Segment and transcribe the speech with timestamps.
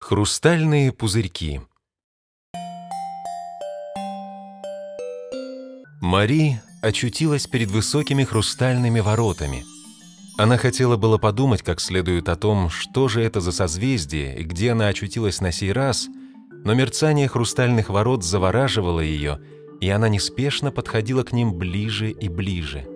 [0.00, 1.60] Хрустальные пузырьки
[6.00, 9.62] Мари очутилась перед высокими хрустальными воротами.
[10.38, 14.72] Она хотела было подумать как следует о том, что же это за созвездие и где
[14.72, 16.08] она очутилась на сей раз,
[16.64, 19.38] но мерцание хрустальных ворот завораживало ее,
[19.80, 22.89] и она неспешно подходила к ним ближе и ближе.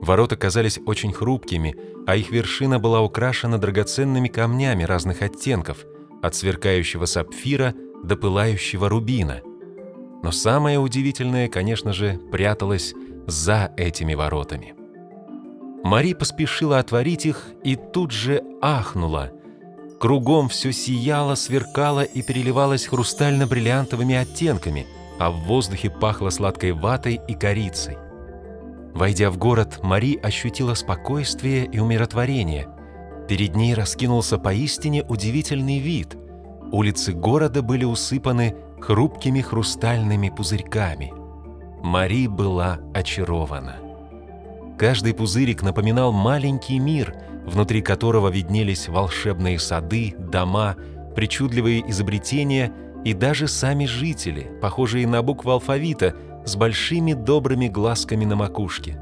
[0.00, 1.76] Ворота казались очень хрупкими,
[2.06, 5.84] а их вершина была украшена драгоценными камнями разных оттенков,
[6.22, 9.40] от сверкающего сапфира до пылающего рубина.
[10.22, 12.94] Но самое удивительное, конечно же, пряталось
[13.26, 14.74] за этими воротами.
[15.82, 19.32] Мари поспешила отворить их и тут же ахнула.
[19.98, 24.86] Кругом все сияло, сверкало и переливалось хрустально-бриллиантовыми оттенками,
[25.18, 27.96] а в воздухе пахло сладкой ватой и корицей.
[28.94, 32.68] Войдя в город, Мари ощутила спокойствие и умиротворение.
[33.28, 36.16] Перед ней раскинулся поистине удивительный вид.
[36.72, 41.12] Улицы города были усыпаны хрупкими хрустальными пузырьками.
[41.82, 43.76] Мари была очарована.
[44.78, 47.14] Каждый пузырик напоминал маленький мир,
[47.46, 50.76] внутри которого виднелись волшебные сады, дома,
[51.14, 52.72] причудливые изобретения
[53.04, 58.98] и даже сами жители, похожие на буквы алфавита– с большими добрыми глазками на макушке.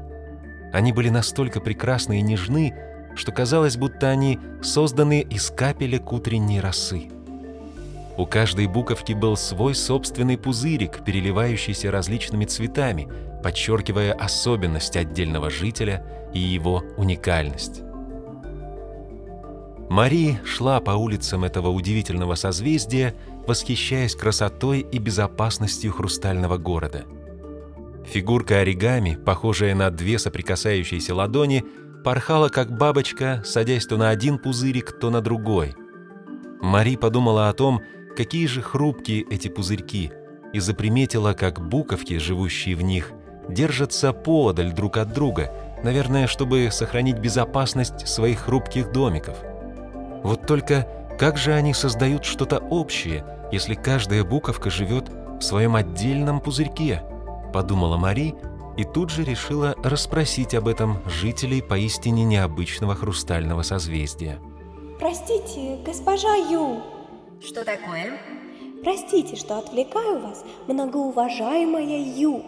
[0.71, 2.73] Они были настолько прекрасны и нежны,
[3.15, 7.09] что казалось, будто они созданы из капелек утренней росы.
[8.17, 13.07] У каждой буковки был свой собственный пузырик, переливающийся различными цветами,
[13.41, 17.81] подчеркивая особенность отдельного жителя и его уникальность.
[19.89, 23.15] Мари шла по улицам этого удивительного созвездия,
[23.47, 27.05] восхищаясь красотой и безопасностью хрустального города–
[28.09, 31.63] Фигурка оригами, похожая на две соприкасающиеся ладони,
[32.03, 35.75] порхала как бабочка, садясь то на один пузырик, то на другой.
[36.59, 37.81] Мари подумала о том,
[38.17, 40.11] какие же хрупкие эти пузырьки,
[40.53, 43.11] и заприметила, как буковки, живущие в них,
[43.47, 45.51] держатся подаль друг от друга,
[45.83, 49.37] наверное, чтобы сохранить безопасность своих хрупких домиков.
[50.23, 50.87] Вот только
[51.19, 57.03] как же они создают что-то общее, если каждая буковка живет в своем отдельном пузырьке?
[57.51, 58.35] Подумала Мари
[58.77, 64.39] и тут же решила расспросить об этом жителей поистине необычного хрустального созвездия.
[64.99, 66.81] Простите, госпожа Ю.
[67.41, 68.19] Что такое?
[68.83, 72.43] Простите, что отвлекаю вас, многоуважаемая Ю,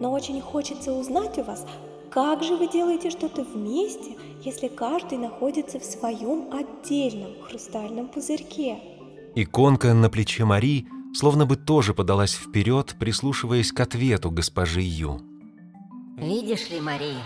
[0.00, 1.64] но очень хочется узнать у вас,
[2.10, 8.78] как же вы делаете что-то вместе, если каждый находится в своем отдельном хрустальном пузырьке?
[9.34, 10.86] Иконка на плече Мари
[11.16, 15.20] словно бы тоже подалась вперед, прислушиваясь к ответу госпожи Ю.
[16.16, 17.22] Видишь ли, Мария,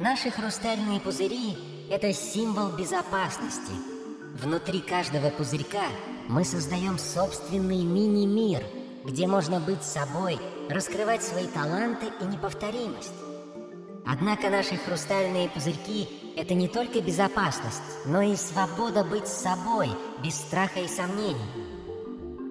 [0.00, 1.56] наши хрустальные пузыри–
[1.90, 3.72] это символ безопасности.
[4.34, 5.86] Внутри каждого пузырька
[6.28, 8.62] мы создаем собственный мини-мир,
[9.04, 13.14] где можно быть собой, раскрывать свои таланты и неповторимость.
[14.06, 19.88] Однако наши хрустальные пузырьки– это не только безопасность, но и свобода быть собой,
[20.22, 21.69] без страха и сомнений.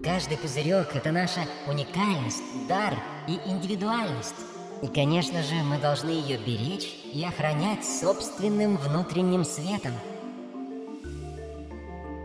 [0.03, 2.93] Каждый пузырек– это наша уникальность, дар
[3.27, 4.35] и индивидуальность.
[4.81, 9.91] И, конечно же, мы должны ее беречь и охранять собственным внутренним светом.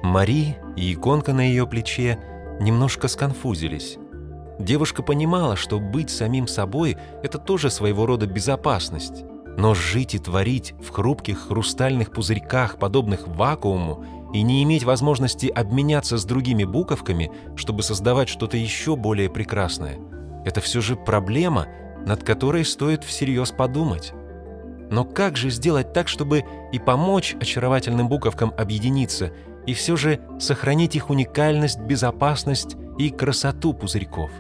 [0.05, 2.21] Мари и иконка на ее плече
[2.61, 3.99] немножко сконфузились.
[4.61, 9.25] Девушка понимала, что быть самим собой– это тоже своего рода безопасность.
[9.57, 16.19] Но жить и творить в хрупких хрустальных пузырьках, подобных вакууму, и не иметь возможности обменяться
[16.19, 19.99] с другими буковками, чтобы создавать что-то еще более прекрасное.
[20.45, 21.69] Это все же проблема,
[22.05, 24.13] над которой стоит всерьез подумать.
[24.91, 29.33] Но как же сделать так, чтобы и помочь очаровательным буковкам объединиться,
[29.67, 34.33] и все же сохранить их уникальность, безопасность и красоту пузырьков?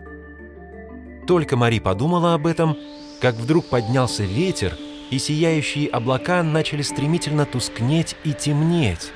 [1.28, 2.76] Только Мари подумала об этом,
[3.20, 4.76] как вдруг поднялся ветер,
[5.10, 9.12] и сияющие облака начали стремительно тускнеть и темнеть.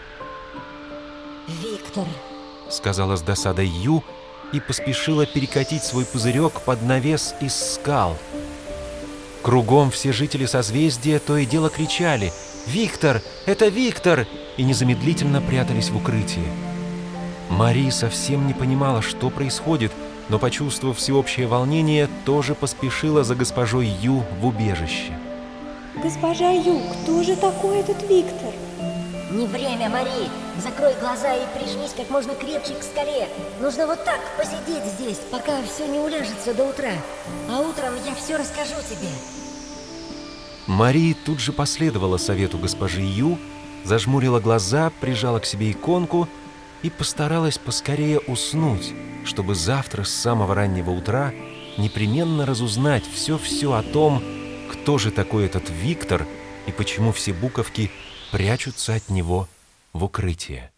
[1.49, 2.05] «Виктор»,—
[2.69, 4.05] сказала с досадой Ю
[4.53, 8.17] и поспешила перекатить свой пузырек под навес из скал.
[9.43, 12.33] Кругом все жители созвездия то и дело кричали
[12.67, 13.23] «Виктор!
[13.47, 14.27] Это Виктор!»
[14.59, 16.53] и незамедлительно прятались в укрытии.
[17.49, 19.93] Мари совсем не понимала, что происходит,
[20.29, 25.19] но, почувствовав всеобщее волнение, тоже поспешила за госпожой Ю в убежище.
[26.03, 28.53] «Госпожа Ю, кто же такой этот Виктор?»
[29.31, 30.29] Не время, Мари!
[30.63, 33.29] Закрой глаза и прижмись как можно крепче к скале.
[33.61, 36.93] Нужно вот так посидеть здесь, пока все не уляжется до утра.
[37.49, 39.09] А утром я все расскажу тебе.
[40.67, 43.39] Мари тут же последовала совету госпожи Ю,
[43.85, 46.29] зажмурила глаза, прижала к себе иконку
[46.83, 48.93] и постаралась поскорее уснуть,
[49.25, 51.33] чтобы завтра с самого раннего утра
[51.77, 54.23] непременно разузнать все-все о том,
[54.73, 56.27] кто же такой этот Виктор
[56.67, 57.91] и почему все буковки
[58.33, 59.49] прячутся от него
[59.93, 60.73] в укрытие.